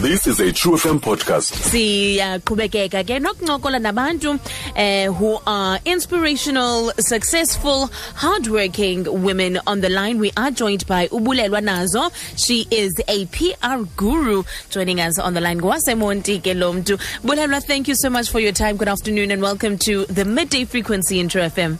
This 0.00 0.26
is 0.26 0.40
a 0.40 0.50
True 0.50 0.76
FM 0.76 0.98
podcast. 1.00 1.52
siyaqhubekeka 1.70 3.04
ke 3.04 3.20
nokuncokola 3.20 3.78
nabantu 3.78 4.38
eh, 4.74 5.08
who 5.08 5.38
are 5.46 5.78
inspirational 5.84 6.90
successful 6.98 7.88
hardworking 8.14 9.04
women 9.22 9.58
on 9.66 9.82
the 9.82 9.90
line. 9.90 10.18
We 10.18 10.32
are 10.38 10.50
joined 10.50 10.86
by 10.86 11.08
ubulelwa 11.08 11.60
nazo. 11.60 12.10
She 12.36 12.66
is 12.70 12.94
a 13.08 13.26
pr 13.26 13.84
guru 13.96 14.44
joining 14.70 15.00
us 15.00 15.18
on 15.18 15.34
the 15.34 15.40
line. 15.40 15.60
Ngwasemonti 15.60 16.40
ke 16.40 16.56
lo 16.56 16.72
mntu. 16.72 16.96
Bulelwa 17.22 17.62
thank 17.62 17.86
you 17.86 17.94
so 17.94 18.08
much 18.08 18.30
for 18.30 18.40
your 18.40 18.52
time. 18.52 18.76
Good 18.78 18.88
afternoon 18.88 19.30
and 19.30 19.42
welcome 19.42 19.76
to 19.78 20.06
the 20.06 20.24
midday 20.24 20.64
frequency 20.64 21.20
in 21.20 21.28
True 21.28 21.42
fm 21.42 21.78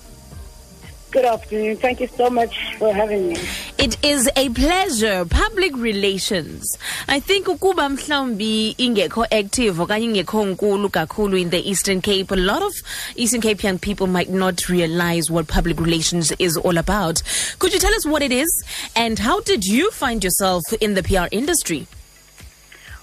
Good 1.10 1.24
afternoon. 1.24 1.76
Thank 1.78 1.98
you 1.98 2.06
so 2.06 2.30
much 2.30 2.76
for 2.76 2.94
having 2.94 3.30
me. 3.30 3.36
It 3.78 3.96
is 4.04 4.30
a 4.36 4.48
pleasure. 4.50 5.24
Public 5.24 5.76
relations. 5.76 6.78
I 7.08 7.18
think 7.18 7.46
ukuba 7.46 7.88
mhlawumbi 7.88 8.76
ingekho 8.78 9.26
active 9.32 9.76
okanye 9.78 10.04
ingekho 10.04 10.44
nkulu 10.44 10.88
kakhulu 10.88 11.40
in 11.40 11.50
the 11.50 11.68
Eastern 11.68 12.00
Cape, 12.00 12.30
a 12.30 12.36
lot 12.36 12.62
of 12.62 12.72
Eastern 13.16 13.40
Cape 13.40 13.60
young 13.64 13.78
people 13.80 14.06
might 14.06 14.30
not 14.30 14.68
realize 14.68 15.28
what 15.32 15.48
public 15.48 15.80
relations 15.80 16.32
is 16.38 16.56
all 16.56 16.78
about. 16.78 17.22
Could 17.58 17.72
you 17.72 17.80
tell 17.80 17.94
us 17.94 18.06
what 18.06 18.22
it 18.22 18.30
is 18.30 18.64
and 18.94 19.18
how 19.18 19.40
did 19.40 19.64
you 19.64 19.90
find 19.90 20.22
yourself 20.22 20.62
in 20.80 20.94
the 20.94 21.02
PR 21.02 21.26
industry? 21.32 21.88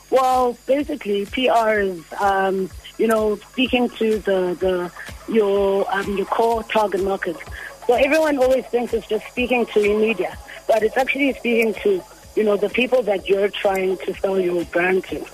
Well, 0.10 0.58
basically, 0.66 1.26
PR 1.26 1.80
is, 1.80 2.02
um, 2.22 2.70
you 2.98 3.08
know, 3.08 3.36
speaking 3.52 3.90
to 3.90 4.20
the, 4.20 4.56
the 4.58 4.92
your 5.32 5.86
um, 5.94 6.16
your 6.16 6.26
core 6.28 6.64
target 6.64 7.04
market. 7.04 7.36
So 7.88 7.94
everyone 7.94 8.38
always 8.38 8.66
thinks 8.66 8.94
it's 8.94 9.08
just 9.08 9.26
speaking 9.28 9.66
to 9.68 9.82
the 9.82 9.96
media, 9.96 10.38
but 10.68 10.84
it's 10.84 10.98
actually 10.98 11.32
speaking 11.34 11.74
to, 11.76 12.04
you 12.36 12.44
know, 12.44 12.58
the 12.58 12.68
people 12.70 13.02
that 13.04 13.30
you're 13.30 13.48
trying 13.48 13.98
to 14.00 14.14
sell 14.16 14.38
your 14.38 14.66
brand 14.66 15.06
to. 15.06 15.26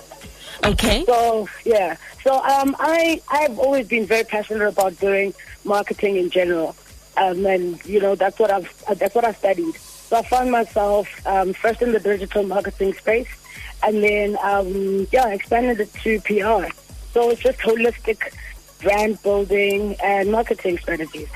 Okay. 0.64 1.04
So 1.04 1.48
yeah, 1.64 1.96
so 2.22 2.36
um, 2.42 2.76
I 2.78 3.20
I've 3.28 3.58
always 3.58 3.88
been 3.88 4.06
very 4.06 4.22
passionate 4.24 4.66
about 4.66 4.98
doing 5.00 5.34
marketing 5.64 6.16
in 6.16 6.30
general, 6.30 6.76
um, 7.16 7.44
and 7.44 7.84
you 7.84 8.00
know 8.00 8.14
that's 8.14 8.38
what 8.38 8.52
I've 8.52 8.84
uh, 8.86 8.94
that's 8.94 9.16
what 9.16 9.24
I 9.24 9.32
studied. 9.32 9.74
So 9.76 10.16
I 10.16 10.22
found 10.22 10.52
myself 10.52 11.08
um, 11.26 11.52
first 11.54 11.82
in 11.82 11.90
the 11.90 11.98
digital 11.98 12.44
marketing 12.44 12.94
space, 12.94 13.28
and 13.82 14.02
then 14.02 14.38
um, 14.42 15.08
yeah, 15.12 15.28
expanded 15.28 15.80
it 15.80 15.92
to 16.04 16.20
PR. 16.20 16.72
So 17.12 17.30
it's 17.30 17.42
just 17.42 17.58
holistic 17.58 18.32
brand 18.80 19.20
building 19.22 19.96
and 20.02 20.30
marketing 20.30 20.78
strategies. 20.78 21.28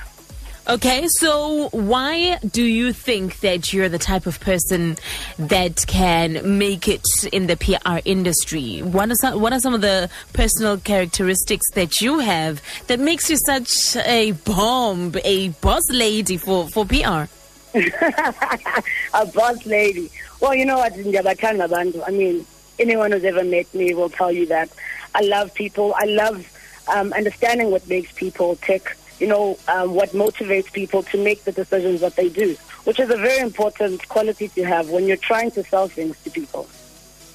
Okay, 0.71 1.09
so 1.09 1.71
why 1.71 2.37
do 2.47 2.63
you 2.63 2.93
think 2.93 3.41
that 3.41 3.73
you're 3.73 3.89
the 3.89 3.99
type 3.99 4.27
of 4.27 4.39
person 4.39 4.97
that 5.39 5.87
can 5.89 6.59
make 6.59 6.87
it 6.89 7.07
in 7.33 7.47
the 7.47 7.57
PR 7.57 8.01
industry? 8.05 8.81
What 8.81 9.11
are 9.11 9.15
some, 9.15 9.41
what 9.41 9.55
are 9.55 9.61
some 9.61 9.73
of 9.73 9.81
the 9.81 10.11
personal 10.35 10.77
characteristics 10.77 11.71
that 11.71 12.03
you 12.03 12.19
have 12.19 12.61
that 12.89 13.01
makes 13.01 13.31
you 13.31 13.39
such 13.39 13.97
a 13.97 14.33
bomb, 14.33 15.15
a 15.25 15.49
boss 15.63 15.89
lady 15.89 16.37
for, 16.37 16.69
for 16.69 16.85
PR? 16.85 17.33
a 17.75 19.27
boss 19.33 19.65
lady. 19.65 20.11
Well, 20.39 20.55
you 20.55 20.67
know 20.67 20.77
what. 20.77 20.93
I 20.93 22.11
mean, 22.11 22.47
anyone 22.79 23.13
who's 23.13 23.25
ever 23.25 23.43
met 23.43 23.75
me 23.75 23.95
will 23.95 24.11
tell 24.11 24.31
you 24.31 24.45
that 24.49 24.69
I 25.15 25.23
love 25.23 25.55
people. 25.55 25.95
I 25.97 26.05
love 26.05 26.47
um, 26.89 27.15
understanding 27.15 27.71
what 27.71 27.89
makes 27.89 28.13
people 28.13 28.57
tick. 28.57 28.95
You 29.21 29.27
know, 29.27 29.59
um, 29.67 29.95
what 29.95 30.11
motivates 30.11 30.73
people 30.73 31.03
to 31.05 31.23
make 31.23 31.45
the 31.45 31.53
decisions 31.53 32.01
that 32.01 32.17
they 32.17 32.29
do, 32.29 32.57
which 32.85 33.01
is 33.01 33.11
a 33.11 33.17
very 33.17 33.41
important 33.41 34.07
quality 34.09 34.49
to 34.49 34.65
have 34.65 34.91
when 34.91 35.07
you're 35.07 35.17
trying 35.17 35.51
to 35.53 35.65
sell 35.65 35.89
things 35.89 36.17
to 36.23 36.31
people. 36.31 36.69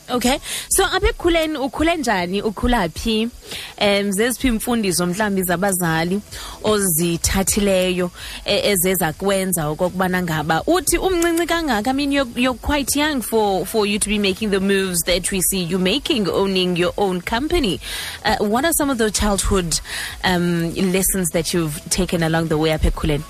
Okay. 0.10 0.38
So 0.70 0.84
apha 0.86 1.08
ekukhuleni 1.10 1.58
ukhule 1.58 1.96
njani 1.96 2.42
ukhula 2.42 2.90
phi? 2.90 3.30
Em 3.78 4.12
zeziphi 4.12 4.48
imfundiso 4.48 5.06
mhlambi 5.06 5.44
zabazali 5.44 6.22
ozithathileyo 6.64 8.12
e- 8.46 8.70
ezeza 8.72 9.14
kwenza 9.14 9.68
okokubana 9.68 10.22
ngaba 10.24 10.64
uthi 10.68 10.98
umncinci 10.98 11.46
kangaka 11.48 11.90
I 11.90 11.94
mean 11.94 12.12
you're, 12.12 12.30
you're 12.36 12.58
quite 12.62 12.96
young 13.00 13.22
for 13.22 13.66
for 13.66 13.86
you 13.86 13.98
to 14.00 14.10
be 14.10 14.20
making 14.20 14.50
the 14.52 14.60
moves 14.60 15.00
that 15.06 15.32
we 15.32 15.42
see 15.42 15.64
you 15.64 15.80
making 15.80 16.28
owning 16.30 16.76
your 16.76 16.94
own 16.98 17.22
company. 17.22 17.80
Uh, 18.26 18.36
what 18.40 18.66
are 18.66 18.74
some 18.74 18.90
of 18.90 18.98
the 18.98 19.10
childhood 19.12 19.80
um, 20.24 20.74
lessons 20.92 21.30
that 21.30 21.54
you've 21.54 21.80
taken 21.90 22.24
along 22.24 22.48
the 22.50 22.58
way 22.58 22.72
apha 22.72 22.90
ekukhuleni? 22.92 23.24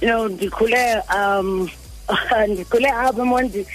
You 0.00 0.08
know, 0.08 0.28
Ndikule, 0.28 1.02
um, 1.14 1.68
Ndikule 2.48 2.88
Abamondi, 2.90 3.66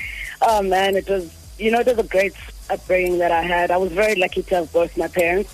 oh 0.41 0.63
man, 0.63 0.95
it 0.95 1.07
was, 1.07 1.23
you 1.57 1.71
know, 1.71 1.79
it 1.79 1.87
was 1.87 1.97
a 1.97 2.03
great 2.03 2.33
upbringing 2.69 3.19
that 3.19 3.31
I 3.31 3.41
had. 3.41 3.71
I 3.71 3.77
was 3.77 3.91
very 3.91 4.15
lucky 4.15 4.43
to 4.43 4.55
have 4.55 4.73
both 4.73 4.97
my 4.97 5.07
parents. 5.07 5.53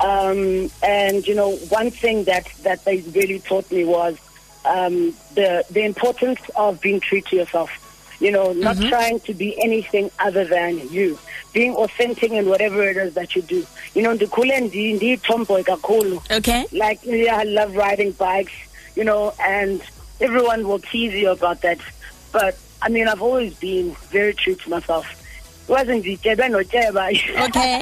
Um, 0.00 0.70
and, 0.82 1.26
you 1.26 1.34
know, 1.34 1.56
one 1.68 1.90
thing 1.90 2.24
that, 2.24 2.46
that 2.62 2.84
they 2.84 3.00
really 3.00 3.38
taught 3.40 3.70
me 3.70 3.84
was 3.84 4.18
um, 4.64 5.14
the, 5.34 5.64
the 5.70 5.84
importance 5.84 6.40
of 6.56 6.80
being 6.80 7.00
true 7.00 7.20
to 7.20 7.36
yourself. 7.36 7.70
You 8.20 8.30
know, 8.30 8.52
not 8.52 8.76
trying 8.76 9.18
to 9.20 9.34
be 9.34 9.60
anything 9.60 10.10
other 10.20 10.44
than 10.44 10.88
you. 10.90 11.18
Being 11.52 11.74
authentic 11.74 12.30
in 12.30 12.48
whatever 12.48 12.84
it 12.84 12.96
is 12.96 13.14
that 13.14 13.34
you 13.34 13.42
do. 13.42 13.66
You 13.94 14.02
know, 14.02 14.16
ndi 14.16 15.20
tomboy. 15.22 15.64
Okay. 16.30 16.66
Like, 16.70 17.00
yeah, 17.04 17.36
I 17.38 17.42
love 17.42 17.74
riding 17.74 18.12
bikes, 18.12 18.52
you 18.94 19.02
know, 19.02 19.34
and 19.40 19.82
everyone 20.20 20.68
will 20.68 20.78
tease 20.78 21.14
you 21.14 21.30
about 21.30 21.62
that. 21.62 21.78
But, 22.30 22.56
I 22.80 22.88
mean, 22.90 23.08
I've 23.08 23.22
always 23.22 23.54
been 23.54 23.96
very 24.10 24.34
true 24.34 24.54
to 24.54 24.70
myself. 24.70 25.06
Wasn't 25.68 26.04
Jeba 26.04 26.50
no 26.50 26.58
Jeba. 26.58 27.12
Okay. 27.46 27.80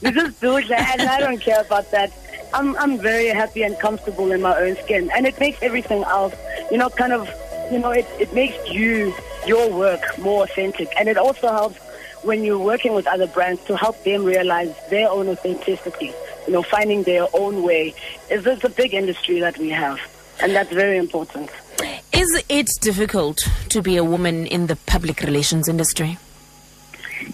this 0.00 0.16
is 0.16 0.34
Dudla, 0.34 0.78
and 0.78 1.02
I 1.02 1.20
don't 1.20 1.40
care 1.40 1.60
about 1.60 1.90
that. 1.92 2.12
I'm, 2.52 2.76
I'm 2.76 2.98
very 2.98 3.28
happy 3.28 3.62
and 3.62 3.78
comfortable 3.78 4.32
in 4.32 4.40
my 4.40 4.56
own 4.56 4.76
skin. 4.76 5.10
And 5.14 5.26
it 5.26 5.38
makes 5.38 5.62
everything 5.62 6.02
else, 6.04 6.34
you 6.70 6.78
know, 6.78 6.88
kind 6.90 7.12
of, 7.12 7.28
you 7.70 7.78
know, 7.78 7.90
it, 7.90 8.06
it 8.18 8.32
makes 8.32 8.56
you, 8.70 9.14
your 9.46 9.70
work 9.72 10.00
more 10.18 10.44
authentic. 10.44 10.88
And 10.98 11.08
it 11.08 11.16
also 11.18 11.48
helps 11.48 11.78
when 12.22 12.44
you're 12.44 12.58
working 12.58 12.94
with 12.94 13.06
other 13.06 13.26
brands 13.26 13.62
to 13.64 13.76
help 13.76 14.02
them 14.04 14.24
realize 14.24 14.74
their 14.90 15.08
own 15.10 15.28
authenticity, 15.28 16.12
you 16.46 16.52
know, 16.52 16.62
finding 16.62 17.02
their 17.02 17.26
own 17.34 17.62
way. 17.62 17.94
It's, 18.30 18.46
it's 18.46 18.64
a 18.64 18.68
big 18.68 18.94
industry 18.94 19.40
that 19.40 19.58
we 19.58 19.70
have. 19.70 20.00
And 20.40 20.54
that's 20.54 20.72
very 20.72 20.98
important. 20.98 21.50
Is 22.26 22.42
it 22.48 22.68
difficult 22.80 23.48
to 23.68 23.80
be 23.80 23.96
a 23.96 24.02
woman 24.02 24.48
in 24.48 24.66
the 24.66 24.74
public 24.74 25.20
relations 25.20 25.68
industry? 25.68 26.18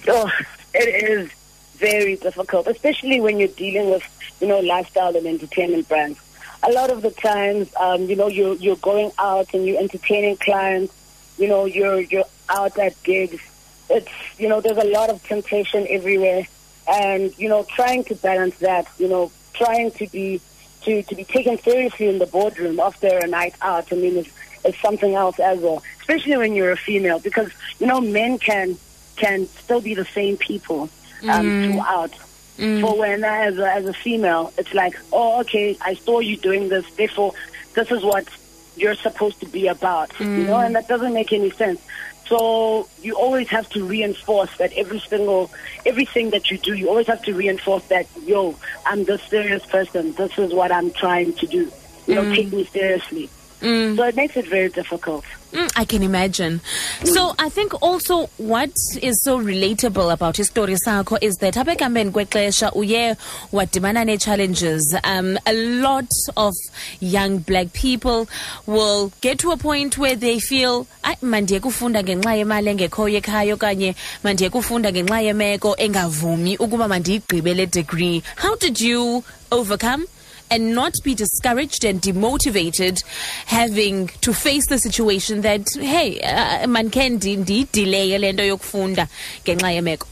Oh, 0.06 0.30
it 0.74 1.08
is 1.08 1.30
very 1.76 2.16
difficult, 2.16 2.66
especially 2.66 3.18
when 3.18 3.38
you're 3.38 3.48
dealing 3.48 3.88
with, 3.90 4.04
you 4.42 4.48
know, 4.48 4.60
lifestyle 4.60 5.16
and 5.16 5.26
entertainment 5.26 5.88
brands. 5.88 6.20
A 6.62 6.72
lot 6.72 6.90
of 6.90 7.00
the 7.00 7.10
times, 7.10 7.74
um, 7.80 8.02
you 8.02 8.16
know, 8.16 8.28
you're 8.28 8.56
you're 8.56 8.76
going 8.76 9.12
out 9.16 9.54
and 9.54 9.64
you're 9.64 9.80
entertaining 9.80 10.36
clients. 10.36 10.92
You 11.38 11.48
know, 11.48 11.64
you're 11.64 12.00
you're 12.00 12.28
out 12.50 12.76
at 12.78 13.02
gigs. 13.02 13.40
It's 13.88 14.12
you 14.36 14.46
know, 14.46 14.60
there's 14.60 14.76
a 14.76 14.90
lot 14.90 15.08
of 15.08 15.22
temptation 15.24 15.86
everywhere, 15.88 16.46
and 16.86 17.32
you 17.38 17.48
know, 17.48 17.64
trying 17.64 18.04
to 18.04 18.14
balance 18.16 18.58
that. 18.58 18.86
You 18.98 19.08
know, 19.08 19.32
trying 19.54 19.90
to 19.92 20.06
be 20.08 20.42
to 20.82 21.02
to 21.04 21.14
be 21.14 21.24
taken 21.24 21.58
seriously 21.60 22.10
in 22.10 22.18
the 22.18 22.26
boardroom 22.26 22.78
after 22.78 23.08
a 23.08 23.26
night 23.26 23.54
out. 23.62 23.90
I 23.90 23.96
mean, 23.96 24.18
is 24.18 24.28
is 24.64 24.76
something 24.78 25.14
else 25.14 25.38
as 25.38 25.58
well, 25.60 25.82
especially 26.00 26.36
when 26.36 26.54
you're 26.54 26.72
a 26.72 26.76
female, 26.76 27.18
because 27.18 27.50
you 27.78 27.86
know, 27.86 28.00
men 28.00 28.38
can 28.38 28.76
can 29.16 29.46
still 29.46 29.80
be 29.80 29.94
the 29.94 30.04
same 30.06 30.36
people 30.36 30.82
um, 30.82 31.46
mm. 31.46 31.72
throughout. 31.72 32.12
Mm. 32.58 32.80
For 32.80 32.98
when 32.98 33.24
as 33.24 33.58
a, 33.58 33.72
as 33.72 33.86
a 33.86 33.92
female, 33.92 34.52
it's 34.58 34.74
like, 34.74 34.94
oh, 35.12 35.40
okay, 35.40 35.76
I 35.80 35.94
saw 35.94 36.20
you 36.20 36.36
doing 36.36 36.68
this, 36.68 36.84
therefore, 36.94 37.32
this 37.74 37.90
is 37.90 38.04
what 38.04 38.28
you're 38.76 38.94
supposed 38.94 39.40
to 39.40 39.46
be 39.46 39.68
about, 39.68 40.10
you 40.20 40.26
mm. 40.26 40.46
know, 40.46 40.58
and 40.58 40.74
that 40.74 40.86
doesn't 40.88 41.12
make 41.12 41.32
any 41.32 41.50
sense. 41.50 41.80
So 42.26 42.88
you 43.02 43.14
always 43.14 43.48
have 43.48 43.68
to 43.70 43.84
reinforce 43.84 44.56
that 44.56 44.72
every 44.74 45.00
single, 45.00 45.50
everything 45.84 46.30
that 46.30 46.50
you 46.50 46.56
do, 46.56 46.74
you 46.74 46.88
always 46.88 47.06
have 47.08 47.22
to 47.24 47.34
reinforce 47.34 47.84
that, 47.88 48.06
yo, 48.24 48.56
I'm 48.86 49.04
this 49.04 49.22
serious 49.24 49.66
person. 49.66 50.12
This 50.12 50.38
is 50.38 50.54
what 50.54 50.72
I'm 50.72 50.92
trying 50.92 51.34
to 51.34 51.46
do. 51.46 51.70
You 52.06 52.14
know, 52.14 52.34
take 52.34 52.52
me 52.52 52.64
seriously. 52.64 53.28
So 53.62 54.02
it 54.04 54.16
makes 54.16 54.36
it 54.36 54.48
very 54.48 54.68
difficult. 54.68 55.24
Mm, 55.52 55.70
I 55.76 55.84
can 55.84 56.02
imagine. 56.02 56.60
So 57.04 57.34
I 57.38 57.48
think 57.48 57.74
also 57.82 58.26
what 58.38 58.70
is 59.02 59.22
so 59.22 59.38
relatable 59.38 60.10
about 60.12 60.36
history 60.38 60.74
sakho 60.74 61.18
is 61.20 61.36
that 61.36 61.54
apha 61.54 61.72
ekuhambeni 61.76 62.10
kwexesha 62.10 62.72
uye 62.72 63.16
wadibana 63.52 64.04
nee-challenges. 64.04 64.96
Um, 65.04 65.38
a 65.46 65.52
lot 65.52 66.08
of 66.36 66.54
young 67.00 67.38
black 67.38 67.72
people 67.72 68.28
will 68.66 69.12
get 69.20 69.38
to 69.40 69.50
a 69.52 69.56
point 69.56 69.96
where 69.98 70.16
they 70.16 70.40
feel 70.40 70.86
"Ayi, 71.04 71.16
mandiye 71.22 71.60
kufunda 71.60 72.02
ngenxa 72.02 72.34
yemali 72.34 72.70
engekhoyo 72.70 73.18
ekhaya 73.20 73.54
okanye 73.54 73.94
mandiye 74.24 74.50
kufunda 74.50 74.90
ngenxa 74.92 75.20
yemeko 75.20 75.76
engavumi 75.76 76.56
ukuba 76.56 76.88
mandiyigqibe 76.88 77.54
le 77.54 77.66
degree. 77.66 78.22
How 78.36 78.56
did 78.56 78.80
you 78.80 79.22
overcome 79.50 80.06
and 80.52 80.74
not 80.74 80.92
be 81.02 81.14
discouraged 81.14 81.84
and 81.84 82.00
demotivated 82.02 83.02
having 83.46 84.08
to 84.20 84.32
face 84.34 84.66
the 84.68 84.78
situation 84.78 85.40
that 85.42 85.62
hey 85.80 86.20
uh, 86.20 86.66
man 86.66 86.90
can 86.90 87.18
delay 87.18 88.18
le 88.18 88.32
nto 88.32 88.44
yokufunda 88.52 89.06
ngenxa 89.44 89.70
yemeko 89.76 90.06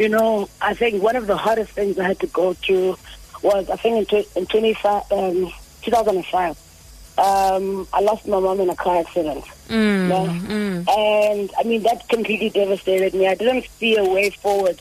You 0.00 0.08
know, 0.08 0.48
I 0.62 0.72
think 0.80 1.02
one 1.02 1.16
of 1.20 1.26
the 1.26 1.36
hardest 1.36 1.72
things 1.78 1.98
I 1.98 2.04
had 2.10 2.18
to 2.20 2.26
go 2.28 2.54
through 2.54 2.96
was, 3.42 3.68
I 3.68 3.76
think, 3.76 4.10
in, 4.12 4.24
in 4.34 4.46
25, 4.46 5.12
um, 5.12 5.52
2005. 5.82 6.56
Um, 7.18 7.86
I 7.92 8.00
lost 8.00 8.26
my 8.26 8.40
mom 8.40 8.60
in 8.60 8.70
a 8.70 8.74
car 8.84 8.96
accident. 9.04 9.44
Mm, 9.68 10.08
Yeah. 10.08 10.94
And 10.96 11.50
I 11.58 11.62
mean, 11.64 11.82
that 11.82 12.08
completely 12.08 12.48
devastated 12.48 13.12
me. 13.12 13.26
I 13.28 13.34
didn't 13.34 13.66
see 13.78 13.92
a 13.98 14.04
way 14.04 14.30
forward. 14.30 14.80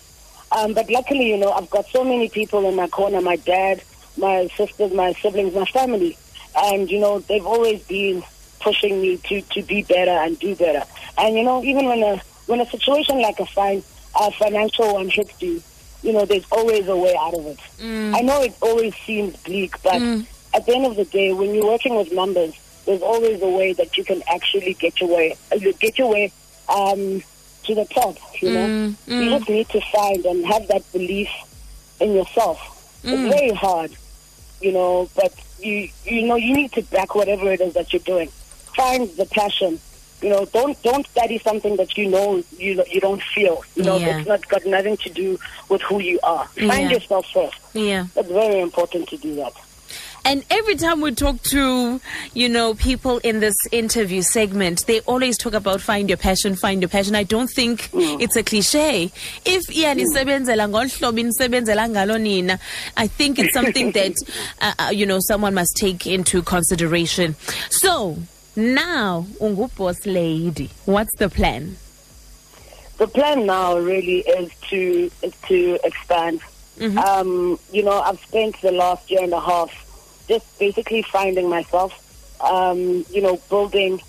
Um, 0.56 0.74
but 0.74 0.90
luckily, 0.90 1.28
you 1.34 1.38
know, 1.38 1.52
I've 1.52 1.70
got 1.70 1.86
so 1.88 2.04
many 2.06 2.30
people 2.30 2.62
in 2.70 2.76
my 2.76 2.88
corner 2.88 3.20
my 3.20 3.36
dad, 3.36 3.84
my 4.18 4.48
sisters, 4.56 4.94
my 4.94 5.14
siblings, 5.14 5.54
my 5.54 5.66
family. 5.66 6.18
And, 6.56 6.90
you 6.90 7.00
know, 7.00 7.20
they've 7.20 7.46
always 7.46 7.82
been 7.84 8.24
pushing 8.60 9.02
me 9.02 9.18
to, 9.18 9.42
to 9.42 9.62
be 9.64 9.84
better 9.84 10.12
and 10.12 10.38
do 10.40 10.56
better. 10.56 10.84
And, 11.18 11.36
you 11.36 11.44
know, 11.44 11.64
even 11.64 11.86
when 11.86 12.04
a, 12.04 12.22
when 12.48 12.60
a 12.62 12.66
situation 12.66 13.22
like 13.22 13.40
a 13.40 13.46
fine, 13.46 13.84
a 14.20 14.32
financial 14.32 14.94
one 14.94 15.10
hits 15.10 15.42
you, 15.42 15.62
you 16.02 16.14
know, 16.14 16.26
there's 16.26 16.46
always 16.52 16.88
a 16.88 16.96
way 16.96 17.16
out 17.20 17.34
of 17.34 17.46
it. 17.46 17.60
I 18.16 18.22
know 18.22 18.42
it 18.42 18.56
always 18.62 18.96
seems 19.06 19.36
bleak, 19.44 19.82
but 19.84 20.02
at 20.54 20.66
the 20.66 20.74
end 20.76 20.86
of 20.86 20.96
the 20.96 21.06
day, 21.06 21.32
when 21.34 21.54
you're 21.54 21.68
working 21.68 21.96
with 21.96 22.12
numbers, 22.12 22.54
there's 22.86 23.02
always 23.02 23.42
a 23.42 23.50
way 23.50 23.74
that 23.74 23.98
you 23.98 24.04
can 24.04 24.24
actually 24.32 24.74
get 24.74 25.00
your 25.00 25.10
way, 25.16 25.38
uh, 25.52 25.58
get 25.80 25.98
your 26.00 26.10
way 26.10 26.32
um, 26.70 27.22
to 27.66 27.76
the 27.76 27.86
top. 27.94 28.18
You 28.42 28.52
know, 28.54 28.68
you 29.24 29.30
just 29.38 29.50
need 29.50 29.70
to 29.70 29.82
find 29.92 30.26
and 30.26 30.46
have 30.46 30.68
that 30.70 30.92
belief 30.92 31.30
in 32.00 32.14
yourself. 32.14 32.58
It's 33.04 33.22
mm. 33.22 33.30
very 33.30 33.52
hard, 33.54 33.92
you 34.62 34.72
know, 34.72 35.10
but 35.16 35.34
you 35.60 35.90
you 36.06 36.28
know 36.28 36.36
you 36.36 36.54
need 36.54 36.72
to 36.74 36.82
back 36.84 37.16
whatever 37.16 37.52
it 37.52 37.62
is 37.62 37.74
that 37.74 37.92
you're 37.94 38.00
doing. 38.02 38.30
Find 38.76 39.10
the 39.18 39.26
passion. 39.26 39.80
You 40.22 40.30
know, 40.30 40.46
don't 40.46 40.82
don't 40.84 41.08
study 41.08 41.38
something 41.40 41.78
that 41.78 41.98
you 41.98 42.10
know 42.10 42.44
you 42.58 42.84
you 42.92 43.00
don't 43.00 43.22
feel. 43.22 43.64
You 43.76 43.84
know, 43.84 43.98
Yeah. 43.98 44.18
it's 44.20 44.28
not 44.28 44.48
got 44.50 44.66
nothing 44.66 44.98
to 44.98 45.10
do 45.10 45.40
with 45.70 45.82
who 45.84 46.00
you 46.02 46.20
are. 46.24 46.46
Find 46.48 46.90
Yeah. 46.90 46.98
yourself 46.98 47.26
first. 47.34 47.56
yeah 47.74 48.08
It's 48.16 48.30
very 48.30 48.60
important 48.60 49.08
to 49.10 49.18
do 49.18 49.36
that. 49.36 49.54
And 50.30 50.46
every 50.52 50.76
time 50.76 51.02
we 51.02 51.16
talk 51.16 51.42
to, 51.46 52.00
you 52.36 52.50
know, 52.50 52.76
people 52.76 53.18
in 53.24 53.40
this 53.40 53.56
interview 53.72 54.22
segment, 54.22 54.86
they 54.86 55.00
always 55.02 55.40
talk 55.40 55.56
about 55.56 55.82
find 55.82 56.08
your 56.08 56.20
passion, 56.20 56.56
find 56.56 56.84
your 56.84 56.90
passion. 56.90 57.16
I 57.16 57.24
don't 57.24 57.48
think 57.48 57.90
it's 57.94 58.36
a 58.36 58.44
cliche. 58.44 59.12
If 59.44 59.66
iyanisebenzela 59.70 60.70
ngolhlobo 60.70 61.18
inisebenzela 61.18 61.90
ngalo 61.90 62.22
nina, 62.22 62.60
I 62.96 63.08
think 63.08 63.40
it's 63.40 63.56
something 63.56 63.92
that, 63.94 64.14
uh, 64.62 64.74
uh, 64.78 64.90
you 64.92 65.08
know, 65.08 65.18
someone 65.20 65.56
must 65.56 65.76
take 65.76 66.06
into 66.06 66.44
consideration. 66.44 67.36
So, 67.72 68.20
now, 68.56 69.26
ungu 69.42 69.76
boss 69.76 70.06
lady, 70.06 70.70
what's 70.86 71.16
the 71.18 71.30
plan? 71.30 71.76
the 73.00 73.08
plan 73.08 73.48
now 73.48 73.80
really 73.80 74.20
is 74.20 74.52
to 74.70 75.10
is 75.24 75.34
to 75.48 75.80
expand. 75.84 76.42
Um, 76.80 77.60
you 77.74 77.84
know, 77.84 78.00
I've 78.00 78.20
spent 78.20 78.62
the 78.62 78.72
last 78.72 79.10
year 79.10 79.24
and 79.24 79.34
a 79.34 79.40
half 79.42 79.89
just 80.30 80.46
basically 80.60 81.02
finding 81.02 81.50
myself. 81.50 81.92
Um, 82.40 83.04
you 83.12 83.22
know, 83.22 83.36
building. 83.50 84.00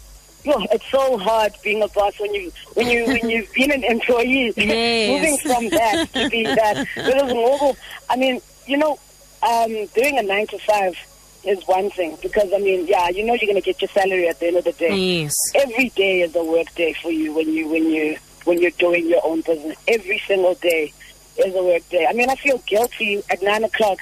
You 0.44 0.52
know, 0.52 0.66
it's 0.70 0.88
so 0.90 1.18
hard 1.18 1.52
being 1.64 1.82
a 1.82 1.88
boss 1.88 2.18
when 2.20 2.32
you 2.32 2.52
when 2.74 2.86
you 2.88 3.04
when 3.06 3.28
you've 3.28 3.52
been 3.58 3.72
an 3.72 3.82
employee. 3.82 4.52
Yes. 4.56 5.10
Moving 5.10 5.36
from 5.38 5.68
that 5.70 6.12
to 6.14 6.28
being 6.30 6.44
that. 6.44 6.86
Because 6.94 7.34
mobile, 7.34 7.76
I 8.08 8.16
mean, 8.16 8.40
you 8.66 8.76
know, 8.78 8.98
um, 9.42 9.86
doing 9.94 10.16
a 10.18 10.22
nine 10.22 10.46
to 10.48 10.58
five 10.60 10.96
is 11.44 11.66
one 11.66 11.90
thing 11.90 12.16
because 12.22 12.52
I 12.54 12.58
mean, 12.58 12.86
yeah, 12.86 13.08
you 13.08 13.24
know, 13.24 13.34
you're 13.34 13.48
gonna 13.48 13.60
get 13.62 13.80
your 13.82 13.88
salary 13.90 14.28
at 14.28 14.38
the 14.38 14.46
end 14.48 14.56
of 14.58 14.64
the 14.64 14.72
day 14.72 14.94
Yes. 15.22 15.34
every 15.54 15.88
day 15.90 16.20
is 16.20 16.36
a 16.36 16.44
work 16.44 16.72
day 16.74 16.92
for 17.02 17.10
you 17.10 17.34
when 17.34 17.50
you 17.52 17.68
when 17.68 17.84
you 17.90 18.16
when 18.44 18.60
you're 18.62 18.70
doing 18.78 19.08
your 19.08 19.20
own 19.24 19.40
business. 19.40 19.76
Every 19.88 20.18
single 20.26 20.54
day 20.54 20.92
is 21.38 21.54
a 21.54 21.62
work 21.62 21.86
day. 21.88 22.06
I 22.08 22.12
mean, 22.12 22.30
I 22.30 22.36
feel 22.36 22.58
guilty 22.66 23.22
at 23.30 23.42
nine 23.42 23.64
o'clock. 23.64 23.98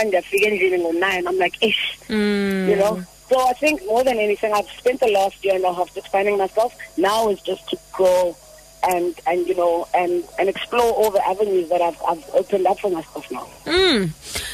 When 0.00 0.10
they're 0.10 0.22
figuring 0.22 0.82
on 0.82 0.98
nine, 0.98 1.26
I'm 1.28 1.36
like, 1.36 1.62
ish, 1.62 1.98
you 2.08 2.74
know. 2.74 3.04
So 3.28 3.38
I 3.38 3.52
think 3.52 3.84
more 3.84 4.02
than 4.02 4.16
anything, 4.16 4.50
I've 4.50 4.68
spent 4.70 4.98
the 5.00 5.08
last 5.08 5.44
year 5.44 5.56
and 5.56 5.64
a 5.64 5.74
half 5.74 5.94
just 5.94 6.08
finding 6.08 6.38
myself. 6.38 6.74
Now 6.96 7.28
is 7.28 7.38
just 7.42 7.68
to 7.68 7.78
go 7.98 8.34
and 8.82 9.14
and 9.26 9.46
you 9.46 9.54
know 9.54 9.86
and 9.92 10.24
and 10.38 10.48
explore 10.48 10.90
all 10.90 11.10
the 11.10 11.22
avenues 11.28 11.68
that 11.68 11.82
I've 11.82 12.00
I've 12.08 12.24
opened 12.34 12.66
up 12.66 12.80
for 12.80 12.90
myself 12.90 13.30
now. 13.30 13.46
Mm. 13.66 14.10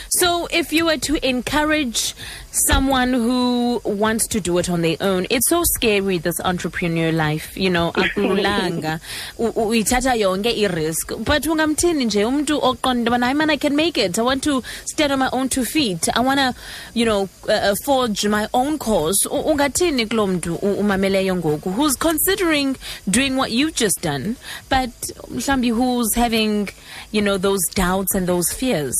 So, 0.08 0.46
if 0.50 0.72
you 0.72 0.86
were 0.86 0.98
to 0.98 1.28
encourage 1.28 2.14
someone 2.52 3.12
who 3.12 3.80
wants 3.84 4.26
to 4.28 4.40
do 4.40 4.56
it 4.58 4.70
on 4.70 4.80
their 4.82 4.96
own, 5.00 5.26
it's 5.30 5.48
so 5.48 5.62
scary 5.74 6.16
this 6.18 6.40
entrepreneur 6.40 7.12
life, 7.12 7.56
you 7.56 7.68
know, 7.70 7.92
akululanga. 7.92 9.00
U- 9.38 9.46
u- 9.46 9.52
uyithatha 9.52 10.14
yonke 10.16 10.46
i-risk. 10.56 11.08
But 11.18 11.42
ungamthini 11.46 12.04
nje 12.04 12.24
umuntu 12.24 12.58
oqonda 12.62 13.10
ubana, 13.10 13.26
"Hayi 13.26 13.36
man, 13.36 13.50
I 13.50 13.56
can 13.56 13.76
make 13.76 13.98
it. 13.98 14.18
I 14.18 14.22
want 14.22 14.42
to 14.44 14.62
stand 14.86 15.12
on 15.12 15.18
my 15.18 15.28
own 15.32 15.48
two 15.48 15.64
feet. 15.64 16.08
I 16.14 16.20
want 16.20 16.38
to, 16.40 16.54
you 16.94 17.04
know, 17.04 17.28
uh, 17.48 17.74
forge 17.84 18.26
my 18.28 18.48
own 18.54 18.78
course." 18.78 19.18
Ungathini 19.26 20.06
kulo 20.06 20.26
muntu 20.26 20.54
u- 20.62 20.80
umameleyo 20.80 21.36
ngoku 21.36 21.72
who's 21.74 21.96
considering 21.96 22.76
doing 23.10 23.36
what 23.36 23.50
you've 23.50 23.74
just 23.74 24.00
done, 24.02 24.36
but 24.70 24.90
mhlambi 25.30 25.68
who's 25.74 26.14
having, 26.14 26.68
you 27.12 27.20
know, 27.20 27.36
those 27.36 27.60
doubts 27.74 28.14
and 28.14 28.26
those 28.26 28.50
fears? 28.52 28.96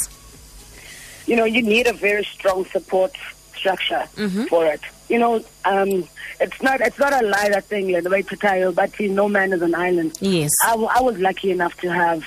You 1.27 1.37
know, 1.37 1.45
you 1.45 1.63
need 1.63 1.87
a 1.87 1.93
very 1.93 2.25
strong 2.25 2.65
support 2.67 3.13
structure 3.55 4.05
Mm-hmm. 4.17 4.45
for 4.45 4.67
it. 4.67 4.81
You 5.09 5.19
know, 5.19 5.43
um, 5.65 6.05
it's 6.41 6.61
not 6.63 6.81
it's 6.81 6.99
not 6.99 7.13
a 7.13 7.25
lie 7.27 7.49
that 7.51 7.65
thing, 7.65 7.91
like 7.93 8.03
the 8.05 8.11
way 8.11 8.23
to 8.23 8.37
tell, 8.37 8.73
but 8.73 8.99
you 9.01 9.09
no 9.09 9.29
man 9.29 9.53
is 9.53 9.63
an 9.63 9.75
island. 9.75 10.17
Yes. 10.21 10.53
I, 10.65 10.71
w- 10.71 10.89
I 10.93 11.01
was 11.01 11.19
lucky 11.19 11.51
enough 11.51 11.77
to 11.81 11.89
have, 11.93 12.25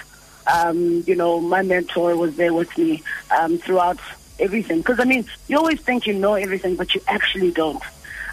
um, 0.48 1.04
you 1.06 1.16
know, 1.16 1.40
my 1.40 1.62
mentor 1.62 2.16
was 2.16 2.36
there 2.38 2.54
with 2.54 2.76
me 2.78 3.04
um, 3.38 3.58
throughout 3.58 4.00
everything. 4.40 4.80
Because 4.80 5.00
I 5.00 5.04
mean, 5.04 5.26
you 5.48 5.58
always 5.58 5.82
think 5.82 6.08
you 6.08 6.14
know 6.14 6.34
everything, 6.36 6.76
but 6.78 6.96
you 6.96 7.02
actually 7.08 7.52
don't. 7.52 7.84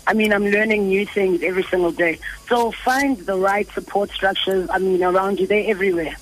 I 0.06 0.14
mean, 0.14 0.32
I'm 0.32 0.44
learning 0.44 0.88
new 0.88 1.04
things 1.04 1.42
every 1.42 1.64
single 1.64 1.90
day. 1.90 2.20
So 2.48 2.70
find 2.70 3.18
the 3.18 3.36
right 3.36 3.68
support 3.72 4.10
structures. 4.10 4.68
I 4.70 4.78
mean, 4.78 5.02
around 5.02 5.40
you, 5.40 5.48
they're 5.48 5.68
everywhere. 5.68 6.14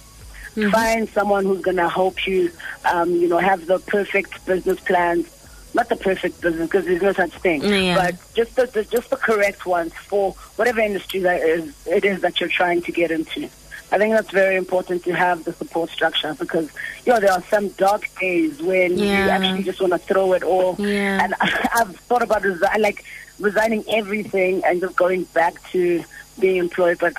Find 0.54 1.08
someone 1.08 1.44
who's 1.44 1.62
going 1.62 1.76
to 1.78 1.88
help 1.88 2.26
you, 2.26 2.50
um, 2.84 3.10
you 3.10 3.28
know, 3.28 3.38
have 3.38 3.66
the 3.66 3.78
perfect 3.80 4.44
business 4.46 4.78
plans. 4.80 5.26
Not 5.74 5.88
the 5.88 5.96
perfect 5.96 6.40
business 6.40 6.68
because 6.70 6.84
there's 6.84 7.02
no 7.02 7.12
such 7.12 7.32
thing, 7.38 7.64
Yeah. 7.64 7.96
but 7.96 8.14
just 8.34 8.54
the, 8.54 8.66
the 8.66 8.84
just 8.84 9.10
the 9.10 9.16
correct 9.16 9.66
ones 9.66 9.92
for 9.92 10.30
whatever 10.54 10.78
industry 10.80 11.18
that 11.20 11.40
is 11.42 11.74
it 11.86 12.04
is 12.04 12.20
that 12.20 12.38
you're 12.38 12.48
trying 12.48 12.82
to 12.82 12.92
get 12.92 13.10
into. 13.10 13.48
I 13.90 13.98
think 13.98 14.14
that's 14.14 14.30
very 14.30 14.54
important 14.54 15.02
to 15.04 15.12
have 15.16 15.42
the 15.42 15.52
support 15.52 15.90
structure 15.90 16.32
because 16.38 16.68
you 17.04 17.12
know 17.12 17.18
there 17.18 17.32
are 17.32 17.42
some 17.50 17.70
dark 17.70 18.08
days 18.20 18.62
when 18.62 18.96
you 18.98 19.08
actually 19.10 19.64
just 19.64 19.80
want 19.80 19.94
to 19.94 19.98
throw 19.98 20.32
it 20.34 20.44
all. 20.44 20.76
Yeah. 20.78 21.24
And 21.24 21.34
I've 21.40 21.96
thought 22.06 22.22
about 22.22 22.42
resi- 22.42 22.78
like 22.78 23.04
resigning 23.40 23.82
everything 23.88 24.62
and 24.64 24.80
just 24.80 24.94
going 24.94 25.24
back 25.34 25.54
to 25.72 26.04
being 26.38 26.58
employed, 26.58 26.98
but 27.00 27.14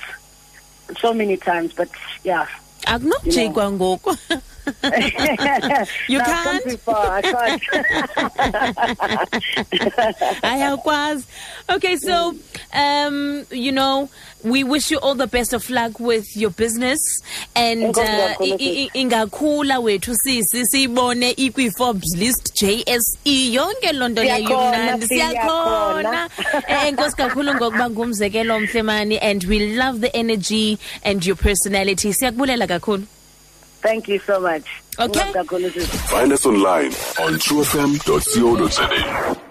so 0.98 1.13
many 1.13 1.36
times. 1.36 1.74
But 1.74 1.89
yeah. 2.24 2.48
Akunokujikwa 2.86 3.72
ngoku 3.72 4.15
You 6.07 6.19
No, 6.19 6.25
can't? 6.25 6.79
I 6.88 7.22
can't. 7.22 7.62
ayakwazi 10.43 11.24
okay 11.69 11.98
so 11.98 12.34
um 12.74 13.45
you 13.51 13.72
know 13.72 14.10
we 14.43 14.63
wish 14.63 14.91
you 14.91 15.00
all 15.00 15.15
the 15.15 15.25
best 15.27 15.53
of 15.53 15.67
luck 15.72 16.00
with 16.00 16.38
your 16.38 16.51
business. 16.51 17.00
And 17.55 17.98
uh, 17.98 18.36
i- 18.39 18.57
i- 18.60 18.89
ingakhula 18.93 19.79
wethu 19.79 20.15
sisi 20.15 20.65
siyibone 20.65 21.31
ikwi-forbes 21.31 22.15
list 22.15 22.53
jse 22.53 23.51
yonke 23.53 23.91
loo 23.93 24.07
nto 24.07 24.24
leyo 24.24 24.38
Siyakhona, 24.48 24.77
mnandi 24.84 25.07
siyakhona. 25.07 26.29
Eh, 26.67 26.84
enkosi 26.88 27.15
kakhulu 27.15 27.55
ngokuba 27.55 27.89
ngumzekelo 27.89 28.55
omhle 28.55 28.81
mani 28.84 29.17
and 29.19 29.43
we 29.45 29.60
love 29.75 30.00
the 30.01 30.15
energy 30.15 30.77
and 31.03 31.25
your 31.25 31.38
personality. 31.38 32.13
Siyakubulela 32.13 32.67
kakhulu 32.67 33.03
Thank 33.86 34.08
you 34.08 34.18
so 34.18 34.42
much. 34.42 34.65
Okay. 34.98 35.20
Love 35.20 35.46
kakhulu, 35.46 35.70
sis. 35.70 35.86
Find 36.10 36.34
us 36.34 36.46
online 36.46 36.89
on 37.22 37.38
truefm.co.za. 37.38 39.44